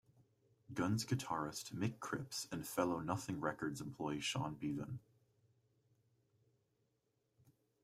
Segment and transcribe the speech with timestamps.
[0.73, 4.97] Guns guitarist Mick Cripps and fellow Nothing Records employee Sean Beavan.